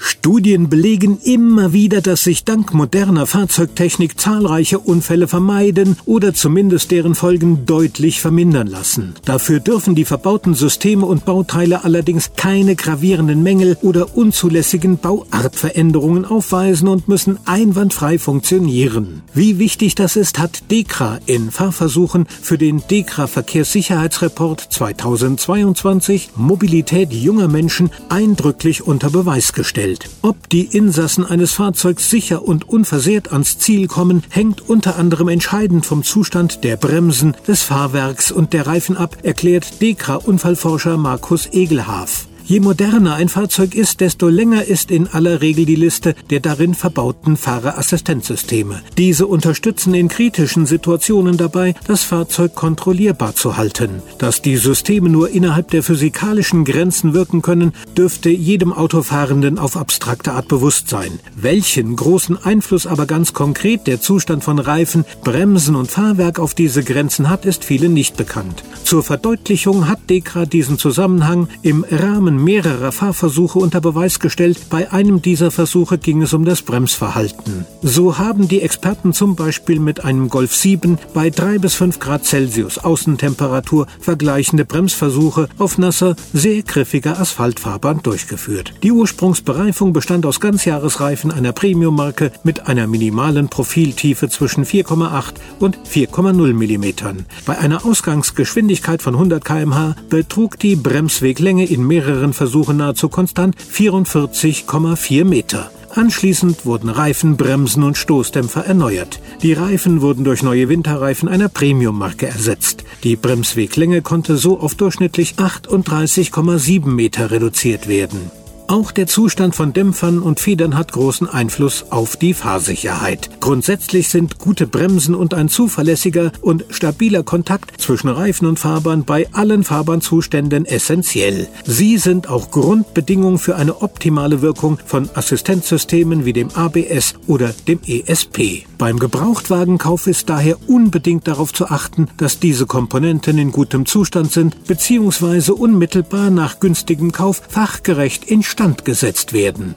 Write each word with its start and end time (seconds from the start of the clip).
Studien 0.00 0.68
belegen 0.68 1.18
immer 1.24 1.72
wieder, 1.72 2.00
dass 2.00 2.24
sich 2.24 2.44
dank 2.44 2.72
moderner 2.72 3.26
Fahrzeugtechnik 3.26 4.20
zahlreiche 4.20 4.78
Unfälle 4.78 5.26
vermeiden 5.26 5.96
oder 6.04 6.34
zumindest 6.34 6.90
deren 6.90 7.14
Folgen 7.14 7.66
deutlich 7.66 8.20
vermindern 8.20 8.68
lassen. 8.68 9.14
Dafür 9.24 9.58
dürfen 9.60 9.94
die 9.94 10.04
verbauten 10.04 10.54
Systeme 10.54 11.04
und 11.04 11.24
Bauteile 11.24 11.84
allerdings 11.84 12.30
keine 12.36 12.76
gravierenden 12.76 13.42
Mängel 13.42 13.76
oder 13.82 14.16
unzulässigen 14.16 14.98
Bauartveränderungen 14.98 16.24
aufweisen 16.24 16.88
und 16.88 17.08
müssen 17.08 17.38
einwandfrei 17.44 18.18
funktionieren. 18.18 19.22
Wie 19.34 19.58
wichtig 19.58 19.94
das 19.94 20.16
ist, 20.16 20.38
hat 20.38 20.70
DEKRA 20.70 21.18
in 21.26 21.50
Fahrversuchen 21.50 22.26
für 22.28 22.58
den 22.58 22.82
DEKRA 22.88 23.26
Verkehrssicherheitsreport 23.26 24.60
2022 24.60 26.30
Mobilität 26.36 27.12
junger 27.12 27.48
Menschen 27.48 27.90
eindrücklich 28.08 28.86
unter 28.86 29.10
Beweis 29.10 29.52
gestellt 29.52 29.87
stellt. 29.88 30.10
Ob 30.22 30.48
die 30.48 30.64
Insassen 30.64 31.24
eines 31.24 31.52
Fahrzeugs 31.52 32.10
sicher 32.10 32.42
und 32.42 32.68
unversehrt 32.68 33.32
ans 33.32 33.58
Ziel 33.58 33.86
kommen, 33.86 34.22
hängt 34.28 34.68
unter 34.68 34.96
anderem 34.96 35.28
entscheidend 35.28 35.86
vom 35.86 36.02
Zustand 36.02 36.64
der 36.64 36.76
Bremsen, 36.76 37.36
des 37.46 37.62
Fahrwerks 37.62 38.30
und 38.30 38.52
der 38.52 38.66
Reifen 38.66 38.96
ab, 38.96 39.16
erklärt 39.22 39.80
DEKRA-Unfallforscher 39.80 40.96
Markus 40.96 41.46
Egelhaf. 41.52 42.26
Je 42.48 42.60
moderner 42.60 43.16
ein 43.16 43.28
Fahrzeug 43.28 43.74
ist, 43.74 44.00
desto 44.00 44.28
länger 44.28 44.64
ist 44.64 44.90
in 44.90 45.06
aller 45.06 45.42
Regel 45.42 45.66
die 45.66 45.74
Liste 45.74 46.14
der 46.30 46.40
darin 46.40 46.72
verbauten 46.72 47.36
Fahrerassistenzsysteme. 47.36 48.80
Diese 48.96 49.26
unterstützen 49.26 49.92
in 49.92 50.08
kritischen 50.08 50.64
Situationen 50.64 51.36
dabei, 51.36 51.74
das 51.86 52.04
Fahrzeug 52.04 52.54
kontrollierbar 52.54 53.34
zu 53.34 53.58
halten. 53.58 54.00
Dass 54.16 54.40
die 54.40 54.56
Systeme 54.56 55.10
nur 55.10 55.28
innerhalb 55.28 55.70
der 55.72 55.82
physikalischen 55.82 56.64
Grenzen 56.64 57.12
wirken 57.12 57.42
können, 57.42 57.74
dürfte 57.98 58.30
jedem 58.30 58.72
Autofahrenden 58.72 59.58
auf 59.58 59.76
abstrakte 59.76 60.32
Art 60.32 60.48
bewusst 60.48 60.88
sein. 60.88 61.20
Welchen 61.36 61.96
großen 61.96 62.42
Einfluss 62.42 62.86
aber 62.86 63.04
ganz 63.04 63.34
konkret 63.34 63.86
der 63.86 64.00
Zustand 64.00 64.42
von 64.42 64.58
Reifen, 64.58 65.04
Bremsen 65.22 65.76
und 65.76 65.90
Fahrwerk 65.90 66.38
auf 66.38 66.54
diese 66.54 66.82
Grenzen 66.82 67.28
hat, 67.28 67.44
ist 67.44 67.62
vielen 67.62 67.92
nicht 67.92 68.16
bekannt. 68.16 68.64
Zur 68.84 69.02
Verdeutlichung 69.02 69.86
hat 69.86 70.08
Dekra 70.08 70.46
diesen 70.46 70.78
Zusammenhang 70.78 71.48
im 71.60 71.84
Rahmen 71.90 72.37
mehrerer 72.42 72.92
Fahrversuche 72.92 73.58
unter 73.58 73.80
Beweis 73.80 74.18
gestellt. 74.20 74.58
Bei 74.70 74.92
einem 74.92 75.22
dieser 75.22 75.50
Versuche 75.50 75.98
ging 75.98 76.22
es 76.22 76.32
um 76.32 76.44
das 76.44 76.62
Bremsverhalten. 76.62 77.66
So 77.82 78.18
haben 78.18 78.48
die 78.48 78.62
Experten 78.62 79.12
zum 79.12 79.36
Beispiel 79.36 79.80
mit 79.80 80.04
einem 80.04 80.28
Golf 80.28 80.54
7 80.54 80.98
bei 81.14 81.30
3 81.30 81.58
bis 81.58 81.74
5 81.74 81.98
Grad 81.98 82.24
Celsius 82.24 82.78
Außentemperatur 82.78 83.86
vergleichende 84.00 84.64
Bremsversuche 84.64 85.48
auf 85.58 85.78
nasser, 85.78 86.16
sehr 86.32 86.62
griffiger 86.62 87.18
Asphaltfahrbahn 87.20 88.02
durchgeführt. 88.02 88.74
Die 88.82 88.92
Ursprungsbereifung 88.92 89.92
bestand 89.92 90.26
aus 90.26 90.40
Ganzjahresreifen 90.40 91.30
einer 91.30 91.52
Premium-Marke 91.52 92.32
mit 92.42 92.68
einer 92.68 92.86
minimalen 92.86 93.48
Profiltiefe 93.48 94.28
zwischen 94.28 94.64
4,8 94.64 95.34
und 95.58 95.78
4,0 95.78 96.52
mm. 96.52 97.24
Bei 97.46 97.58
einer 97.58 97.84
Ausgangsgeschwindigkeit 97.84 99.02
von 99.02 99.14
100 99.14 99.44
km/h 99.44 99.96
betrug 100.08 100.58
die 100.58 100.76
Bremsweglänge 100.76 101.66
in 101.66 101.86
mehreren 101.86 102.27
weiteren 102.28 102.32
Versuche 102.32 102.74
nahezu 102.74 103.08
konstant 103.08 103.56
44,4 103.56 105.24
Meter. 105.24 105.70
Anschließend 105.94 106.66
wurden 106.66 106.90
Reifen, 106.90 107.36
Bremsen 107.36 107.82
und 107.82 107.96
Stoßdämpfer 107.96 108.64
erneuert. 108.66 109.20
Die 109.42 109.54
Reifen 109.54 110.02
wurden 110.02 110.24
durch 110.24 110.42
neue 110.42 110.68
Winterreifen 110.68 111.28
einer 111.28 111.48
Premium-Marke 111.48 112.26
ersetzt. 112.26 112.84
Die 113.04 113.16
Bremsweglänge 113.16 114.02
konnte 114.02 114.36
so 114.36 114.60
auf 114.60 114.74
durchschnittlich 114.74 115.34
38,7 115.38 116.86
Meter 116.88 117.30
reduziert 117.30 117.88
werden. 117.88 118.30
Auch 118.70 118.92
der 118.92 119.06
Zustand 119.06 119.56
von 119.56 119.72
Dämpfern 119.72 120.18
und 120.18 120.40
Federn 120.40 120.76
hat 120.76 120.92
großen 120.92 121.26
Einfluss 121.26 121.86
auf 121.88 122.18
die 122.18 122.34
Fahrsicherheit. 122.34 123.30
Grundsätzlich 123.40 124.10
sind 124.10 124.38
gute 124.38 124.66
Bremsen 124.66 125.14
und 125.14 125.32
ein 125.32 125.48
zuverlässiger 125.48 126.32
und 126.42 126.66
stabiler 126.68 127.22
Kontakt 127.22 127.80
zwischen 127.80 128.08
Reifen 128.08 128.46
und 128.46 128.58
Fahrbahn 128.58 129.04
bei 129.04 129.26
allen 129.32 129.64
Fahrbahnzuständen 129.64 130.66
essentiell. 130.66 131.48
Sie 131.64 131.96
sind 131.96 132.28
auch 132.28 132.50
Grundbedingung 132.50 133.38
für 133.38 133.56
eine 133.56 133.80
optimale 133.80 134.42
Wirkung 134.42 134.78
von 134.84 135.08
Assistenzsystemen 135.14 136.26
wie 136.26 136.34
dem 136.34 136.50
ABS 136.50 137.14
oder 137.26 137.54
dem 137.66 137.80
ESP. 137.86 138.66
Beim 138.76 138.98
Gebrauchtwagenkauf 138.98 140.06
ist 140.06 140.28
daher 140.28 140.58
unbedingt 140.68 141.26
darauf 141.26 141.54
zu 141.54 141.68
achten, 141.68 142.08
dass 142.18 142.38
diese 142.38 142.66
Komponenten 142.66 143.38
in 143.38 143.50
gutem 143.50 143.86
Zustand 143.86 144.30
sind 144.30 144.66
bzw. 144.66 145.52
unmittelbar 145.52 146.28
nach 146.28 146.60
günstigem 146.60 147.12
Kauf 147.12 147.40
fachgerecht 147.48 148.24
instand 148.24 148.57
instand 148.58 148.84
gesetzt 148.84 149.32
werden. 149.32 149.76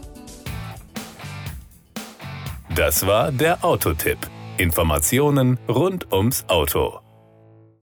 Das 2.74 3.06
war 3.06 3.32
der 3.32 3.64
Autotipp. 3.64 4.18
Informationen 4.58 5.60
rund 5.70 6.12
ums 6.12 6.46
Auto. 6.48 7.00